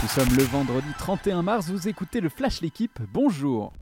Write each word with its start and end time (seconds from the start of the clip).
Nous 0.00 0.08
sommes 0.08 0.36
le 0.36 0.44
vendredi 0.44 0.86
31 0.96 1.42
mars, 1.42 1.68
vous 1.70 1.88
écoutez 1.88 2.20
le 2.20 2.28
Flash 2.28 2.60
L'équipe, 2.60 3.00
bonjour 3.12 3.72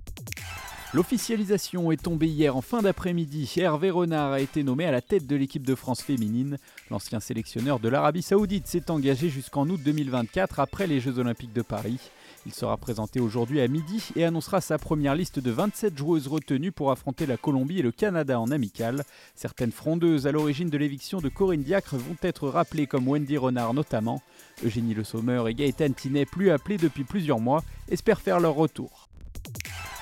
L'officialisation 0.94 1.92
est 1.92 2.02
tombée 2.02 2.28
hier 2.28 2.56
en 2.56 2.62
fin 2.62 2.80
d'après-midi. 2.80 3.52
Hervé 3.58 3.90
Renard 3.90 4.32
a 4.32 4.40
été 4.40 4.62
nommé 4.62 4.86
à 4.86 4.92
la 4.92 5.02
tête 5.02 5.26
de 5.26 5.36
l'équipe 5.36 5.66
de 5.66 5.74
France 5.74 6.00
féminine. 6.00 6.56
L'ancien 6.90 7.20
sélectionneur 7.20 7.80
de 7.80 7.90
l'Arabie 7.90 8.22
Saoudite 8.22 8.66
s'est 8.66 8.90
engagé 8.90 9.28
jusqu'en 9.28 9.68
août 9.68 9.80
2024 9.84 10.58
après 10.58 10.86
les 10.86 11.00
Jeux 11.00 11.18
Olympiques 11.18 11.52
de 11.52 11.60
Paris. 11.60 11.98
Il 12.46 12.54
sera 12.54 12.76
présenté 12.76 13.18
aujourd'hui 13.18 13.60
à 13.60 13.66
midi 13.66 14.08
et 14.14 14.24
annoncera 14.24 14.60
sa 14.60 14.78
première 14.78 15.16
liste 15.16 15.40
de 15.40 15.50
27 15.50 15.98
joueuses 15.98 16.28
retenues 16.28 16.70
pour 16.70 16.92
affronter 16.92 17.26
la 17.26 17.36
Colombie 17.36 17.80
et 17.80 17.82
le 17.82 17.90
Canada 17.90 18.38
en 18.38 18.52
amical. 18.52 19.02
Certaines 19.34 19.72
frondeuses 19.72 20.28
à 20.28 20.32
l'origine 20.32 20.70
de 20.70 20.78
l'éviction 20.78 21.20
de 21.20 21.28
Corinne 21.28 21.64
Diacre 21.64 21.96
vont 21.96 22.16
être 22.22 22.48
rappelées 22.48 22.86
comme 22.86 23.08
Wendy 23.08 23.36
Renard 23.36 23.74
notamment. 23.74 24.22
Eugénie 24.64 24.94
Le 24.94 25.02
Sommer 25.02 25.42
et 25.48 25.54
Gaëtan 25.54 25.92
Tinet, 25.92 26.24
plus 26.24 26.50
appelés 26.50 26.78
depuis 26.78 27.02
plusieurs 27.02 27.40
mois, 27.40 27.64
espèrent 27.88 28.20
faire 28.20 28.38
leur 28.38 28.54
retour. 28.54 29.05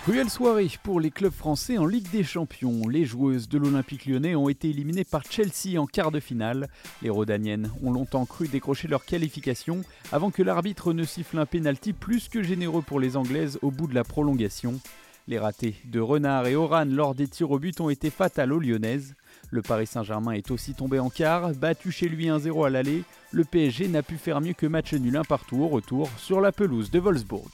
Cruelle 0.04 0.28
soirée 0.28 0.68
pour 0.82 1.00
les 1.00 1.10
clubs 1.10 1.32
français 1.32 1.78
en 1.78 1.86
Ligue 1.86 2.10
des 2.10 2.24
Champions. 2.24 2.86
Les 2.88 3.06
joueuses 3.06 3.48
de 3.48 3.56
l'Olympique 3.56 4.04
lyonnais 4.04 4.34
ont 4.34 4.50
été 4.50 4.68
éliminées 4.68 5.02
par 5.02 5.22
Chelsea 5.24 5.80
en 5.80 5.86
quart 5.86 6.10
de 6.10 6.20
finale. 6.20 6.68
Les 7.00 7.08
Rodaniennes 7.08 7.70
ont 7.82 7.90
longtemps 7.90 8.26
cru 8.26 8.46
décrocher 8.46 8.86
leur 8.86 9.06
qualification 9.06 9.80
avant 10.12 10.30
que 10.30 10.42
l'arbitre 10.42 10.92
ne 10.92 11.04
siffle 11.04 11.38
un 11.38 11.46
pénalty 11.46 11.94
plus 11.94 12.28
que 12.28 12.42
généreux 12.42 12.82
pour 12.82 13.00
les 13.00 13.16
Anglaises 13.16 13.58
au 13.62 13.70
bout 13.70 13.86
de 13.86 13.94
la 13.94 14.04
prolongation. 14.04 14.78
Les 15.26 15.38
ratés 15.38 15.76
de 15.86 16.00
Renard 16.00 16.48
et 16.48 16.54
Oran 16.54 16.84
lors 16.84 17.14
des 17.14 17.26
tirs 17.26 17.52
au 17.52 17.58
but 17.58 17.80
ont 17.80 17.88
été 17.88 18.10
fatals 18.10 18.52
aux 18.52 18.60
Lyonnaises. 18.60 19.14
Le 19.48 19.62
Paris 19.62 19.86
Saint-Germain 19.86 20.32
est 20.32 20.50
aussi 20.50 20.74
tombé 20.74 20.98
en 20.98 21.08
quart, 21.08 21.54
battu 21.54 21.90
chez 21.90 22.10
lui 22.10 22.26
1-0 22.26 22.66
à 22.66 22.68
l'aller. 22.68 23.04
Le 23.32 23.44
PSG 23.44 23.88
n'a 23.88 24.02
pu 24.02 24.18
faire 24.18 24.42
mieux 24.42 24.52
que 24.52 24.66
match 24.66 24.92
nul 24.92 25.16
un 25.16 25.24
partout 25.24 25.62
au 25.62 25.68
retour 25.68 26.10
sur 26.18 26.42
la 26.42 26.52
pelouse 26.52 26.90
de 26.90 26.98
Wolfsburg. 26.98 27.48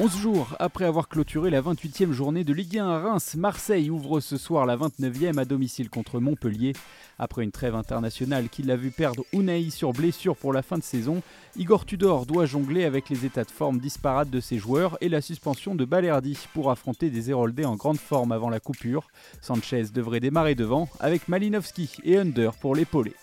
11 0.00 0.16
jours 0.16 0.54
après 0.60 0.84
avoir 0.84 1.08
clôturé 1.08 1.50
la 1.50 1.60
28e 1.60 2.12
journée 2.12 2.44
de 2.44 2.52
Ligue 2.52 2.78
1 2.78 2.88
à 2.88 3.00
Reims, 3.00 3.34
Marseille 3.36 3.90
ouvre 3.90 4.20
ce 4.20 4.36
soir 4.36 4.64
la 4.64 4.76
29e 4.76 5.38
à 5.38 5.44
domicile 5.44 5.90
contre 5.90 6.20
Montpellier. 6.20 6.72
Après 7.18 7.42
une 7.42 7.50
trêve 7.50 7.74
internationale 7.74 8.48
qui 8.48 8.62
l'a 8.62 8.76
vu 8.76 8.92
perdre 8.92 9.24
Unai 9.32 9.70
sur 9.70 9.92
blessure 9.92 10.36
pour 10.36 10.52
la 10.52 10.62
fin 10.62 10.78
de 10.78 10.84
saison, 10.84 11.20
Igor 11.56 11.84
Tudor 11.84 12.26
doit 12.26 12.46
jongler 12.46 12.84
avec 12.84 13.08
les 13.08 13.24
états 13.24 13.42
de 13.42 13.50
forme 13.50 13.80
disparates 13.80 14.30
de 14.30 14.38
ses 14.38 14.58
joueurs 14.58 14.96
et 15.00 15.08
la 15.08 15.20
suspension 15.20 15.74
de 15.74 15.84
Balerdi 15.84 16.38
pour 16.54 16.70
affronter 16.70 17.10
des 17.10 17.30
Héroldés 17.30 17.64
en 17.64 17.74
grande 17.74 17.98
forme 17.98 18.30
avant 18.30 18.50
la 18.50 18.60
coupure. 18.60 19.08
Sanchez 19.40 19.86
devrait 19.92 20.20
démarrer 20.20 20.54
devant 20.54 20.88
avec 21.00 21.26
Malinowski 21.26 21.90
et 22.04 22.18
Under 22.18 22.54
pour 22.54 22.76
l'épauler. 22.76 23.14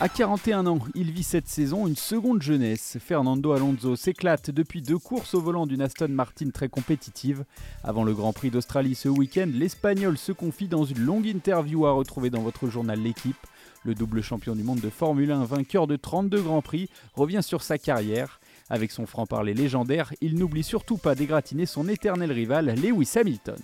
À 0.00 0.08
41 0.08 0.66
ans, 0.66 0.80
il 0.96 1.12
vit 1.12 1.22
cette 1.22 1.46
saison 1.46 1.86
une 1.86 1.94
seconde 1.94 2.42
jeunesse. 2.42 2.98
Fernando 3.00 3.52
Alonso 3.52 3.94
s'éclate 3.94 4.50
depuis 4.50 4.82
deux 4.82 4.98
courses 4.98 5.34
au 5.34 5.40
volant 5.40 5.66
d'une 5.66 5.80
Aston 5.80 6.08
Martin 6.08 6.50
très 6.50 6.68
compétitive. 6.68 7.44
Avant 7.84 8.02
le 8.02 8.12
Grand 8.12 8.32
Prix 8.32 8.50
d'Australie 8.50 8.96
ce 8.96 9.08
week-end, 9.08 9.48
l'Espagnol 9.54 10.18
se 10.18 10.32
confie 10.32 10.66
dans 10.66 10.84
une 10.84 10.98
longue 10.98 11.26
interview 11.26 11.86
à 11.86 11.92
retrouver 11.92 12.28
dans 12.28 12.42
votre 12.42 12.68
journal 12.68 13.00
L'équipe. 13.00 13.36
Le 13.84 13.94
double 13.94 14.20
champion 14.20 14.56
du 14.56 14.64
monde 14.64 14.80
de 14.80 14.90
Formule 14.90 15.30
1, 15.30 15.44
vainqueur 15.44 15.86
de 15.86 15.94
32 15.94 16.42
Grands 16.42 16.62
Prix, 16.62 16.90
revient 17.14 17.42
sur 17.42 17.62
sa 17.62 17.78
carrière. 17.78 18.40
Avec 18.70 18.90
son 18.90 19.06
franc-parler 19.06 19.54
légendaire, 19.54 20.12
il 20.20 20.34
n'oublie 20.34 20.64
surtout 20.64 20.96
pas 20.96 21.14
d'égratiner 21.14 21.66
son 21.66 21.86
éternel 21.86 22.32
rival, 22.32 22.74
Lewis 22.82 23.12
Hamilton. 23.14 23.60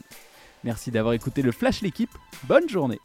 Merci 0.62 0.92
d'avoir 0.92 1.14
écouté 1.14 1.42
le 1.42 1.50
Flash 1.50 1.80
L'équipe. 1.80 2.16
Bonne 2.44 2.68
journée 2.68 3.00